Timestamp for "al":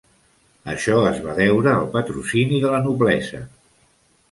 1.75-1.85